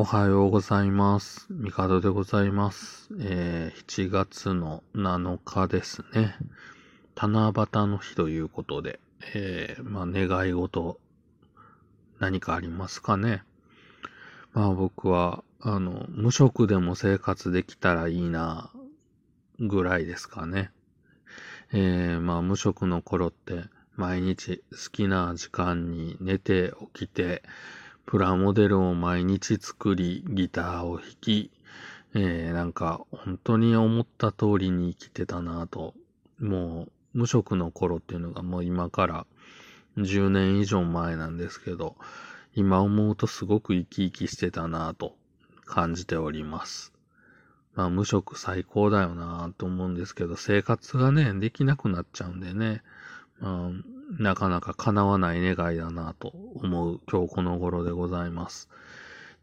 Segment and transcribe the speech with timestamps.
[0.00, 1.46] おはようございます。
[1.50, 3.10] ミカドでございます。
[3.20, 6.36] えー、7月の7日ですね。
[7.14, 8.98] 七夕の日ということで、
[9.34, 10.98] えー、まあ、願い事、
[12.18, 13.42] 何かありますかね？
[14.54, 18.70] まあ僕は、あの、無職でも生活できたらいいな、
[19.58, 20.70] ぐらいですかね。
[21.74, 23.64] えー、まあ無職の頃って、
[23.96, 27.42] 毎日好きな時間に寝て起きて、
[28.10, 31.52] プラモデルを毎日作り、ギターを弾き、
[32.12, 35.94] えー、なんか本当に思った通りに生きてたなぁと。
[36.40, 39.26] もう無職の頃っていうのがもう今から
[39.96, 41.94] 10年以上前なんですけど、
[42.56, 45.14] 今思うとすごく生き生きしてたなぁと
[45.64, 46.92] 感じております。
[47.76, 52.82] まあ無職最高だよなぁと思うんですけど、生活がね、できなくなっちゃうんでね、
[53.40, 58.68] まあ、なかなか叶わない願いだなと思う今日この頃でございます。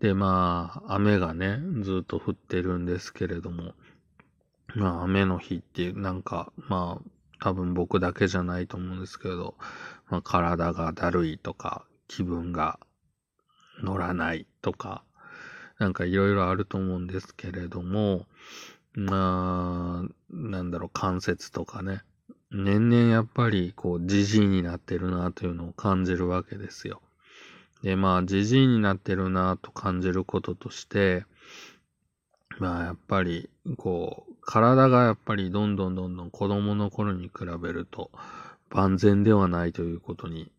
[0.00, 3.74] で、まあ、雨がね、ずっと降ってるんですけれども、
[4.74, 7.08] まあ、雨の日ってなんか、まあ、
[7.40, 9.54] 多分僕だけじゃないと思うんですけど、
[10.08, 12.78] まあ、体がだるいとか、気分が
[13.82, 15.04] 乗らないとか、
[15.78, 18.26] なんかいろいろあると思うんですけれども、
[18.94, 22.02] まあ、なんだろう、関節とかね、
[22.54, 27.02] 年々やっぱりこう、じじいになってるなというのを感じるわけですよ。
[27.82, 31.26] で、まあ、じじいになってるなと感じることとして、
[32.58, 38.10] まあ、やっぱり、こう、体がやっぱりどんどんどんどん子供の頃に比べると
[38.70, 40.52] 万全ではないということに、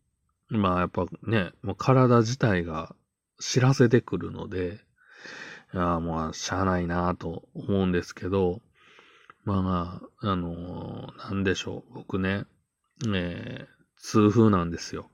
[0.48, 2.94] まあ、やっぱね、もう体自体が
[3.40, 4.80] 知らせてくるので、
[5.72, 8.60] いや、もう、しゃあないなと思うんですけど、
[9.46, 11.94] まあま、ああのーなんでしょう。
[11.94, 12.46] 僕ね、
[13.06, 13.66] えー、
[13.96, 15.08] 痛風なんですよ。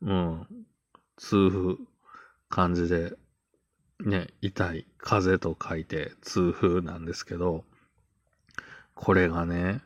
[0.00, 0.46] うん。
[1.18, 1.76] 痛風、
[2.48, 3.12] 漢字で、
[4.00, 7.66] ね、痛い、風邪と書いて痛風なんですけど、
[8.94, 9.82] これがね、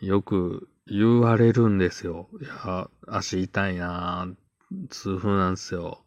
[0.00, 2.28] よく言われるんですよ。
[2.40, 6.04] いや、足痛いなぁ痛風なんですよ。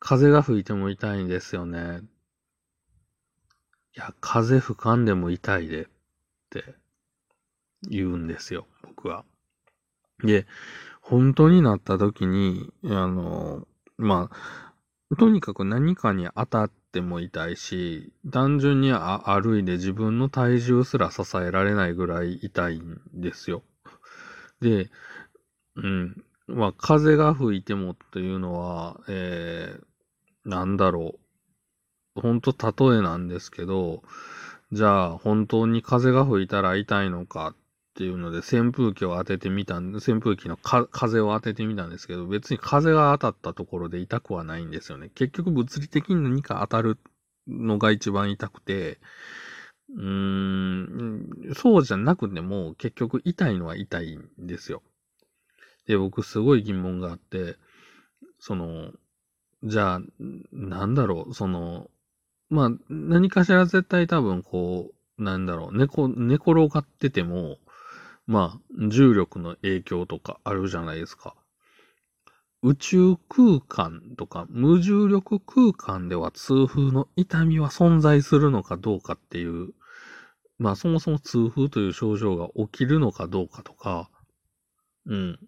[0.00, 2.00] 風が吹いても痛いんですよね。
[4.00, 5.86] や、風吹かんでも痛いでっ
[6.50, 6.64] て
[7.88, 9.24] 言うんですよ、僕は。
[10.24, 10.46] で、
[11.02, 13.66] 本当になった時に、あの、
[13.98, 14.30] ま
[15.10, 23.62] あ、とにかく何かに当たっても痛いし、単純に歩いて自分の体重すら支えられないぐらい痛いんですよ。
[24.60, 24.90] で、
[25.76, 26.24] うん。
[26.46, 31.19] まあ、風が吹いてもっていうのは、えー、なんだろう。
[32.14, 34.02] 本当例えなんですけど、
[34.72, 37.54] じゃあ本当に風が吹いたら痛いのかっ
[37.94, 45.10] ていうので扇風機を当ててみたん、扇風機のか風を当ててみたんですけど、別に風が当たったところで痛くはないんですよね。
[45.14, 46.98] 結局物理的に何か当たる
[47.48, 48.98] のが一番痛くて、
[49.96, 54.82] うーん、そうじゃなくても結局痛いのは痛いんですよ。
[55.86, 57.56] で、僕すごい疑問があって、
[58.38, 58.92] その、
[59.64, 60.00] じゃあ、
[60.52, 61.90] なんだろう、その、
[62.50, 67.58] まあ、何かしら絶対多分こう、なんだろう、寝こ、寝転がってても、
[68.26, 71.34] まあ、重力の影響とかあるじゃないですか。
[72.62, 79.72] 宇宙空間とか無重力空間では痛風の痛みは存在するのかどうかっていう、
[80.58, 84.10] まあそもそも痛風という症状が起きるのかどうかとか、
[85.06, 85.38] うん。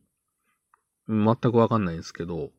[1.09, 2.51] 全くわかんないんですけど、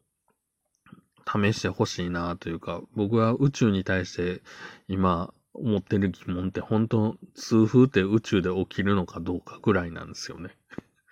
[1.33, 4.41] 試してほしいなというか、僕は宇宙に対して
[4.87, 10.49] 今思ってる疑問って本当、痛風って宇宙で起きるのかどうかぐらいなんですよね。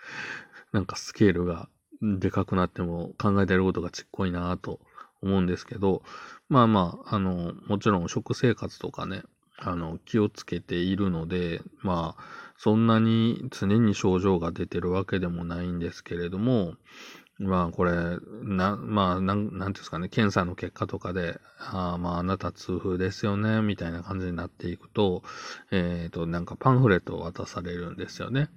[0.71, 1.69] なんかスケールが
[2.01, 4.79] でかくなっても考えてることがちっこいなと
[5.21, 6.03] 思うんですけど、
[6.49, 9.23] まあまあ、あの、もちろん食生活とかね、
[9.57, 12.23] あの、気をつけているので、まあ、
[12.57, 16.75] そんなに常に症状が出てるわけでもないんですけれども、
[17.41, 17.91] まあこれ、
[18.43, 25.23] な、まあ、なん、なんていうんですかね、検査の結果とかで、あまああなた痛風ですよね、みたいな感じになっていくと、
[25.71, 28.49] えっ、ー、と、なんかパンフレットを渡されるんですよね。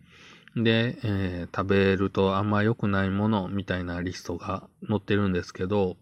[0.54, 5.96] で、えー、食べるとあんま良くないもの、みたいなリストが載ってるんですけど、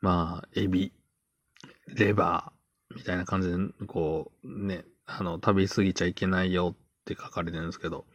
[0.00, 0.92] まあ、エビ、
[1.88, 8.06] レバー、みたいな感じで、こう、ね、あの、食べ過ぎちゃいけないよって書かれてるんですけど、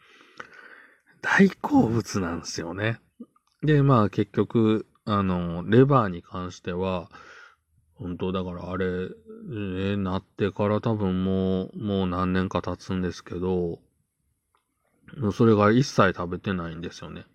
[1.21, 3.01] 大好物なんですよね。
[3.63, 7.09] で、まあ結局、あの、レバーに関しては、
[7.95, 13.79] 本当だからあれ、えー、なってから多分もう、もう何年か経つんですけど、
[15.31, 17.25] それが一切食べてないんですよね。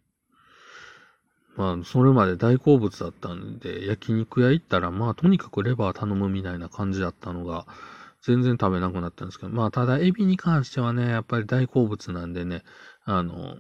[1.56, 7.66] まあ、それまで大好物だったんで、焼肉屋行ったら、まあ、とにかくレバー頼むみたいな感じだったのが、
[8.22, 12.62] 全然食べなくなったんですけど、まあ、ただ、エビに関してはね、やっぱり大好物なんでね、
[13.04, 13.56] あの、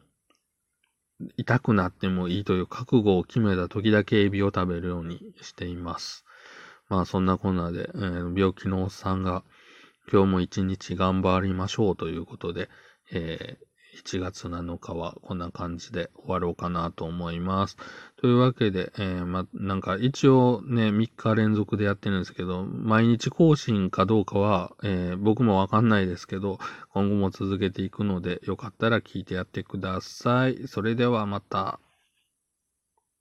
[1.36, 6.24] 痛くなってもいいという覚悟を決めた時だけエビを食べるようにしています。
[6.88, 9.44] まあ、そんなこんなで、えー、病気のおっさんが、
[10.10, 12.68] 今日も一日頑張りましょうということで、
[13.12, 17.76] えー1月7日はこんな感じで終わろうかなと思います。
[18.16, 26.58] というわけで、えー、ま、なんか一応ね、3日連続でやってるんですけど、毎日更新かどうかは、えー、僕もわかんないですけど、
[26.92, 30.66] 今後も続けていくので、よかったら聞いてやってください。
[30.66, 31.78] それではまた。